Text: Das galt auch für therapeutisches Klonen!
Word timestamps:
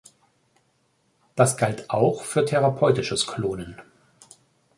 Das 1.35 1.57
galt 1.57 1.91
auch 1.91 2.23
für 2.23 2.43
therapeutisches 2.43 3.27
Klonen! 3.27 3.79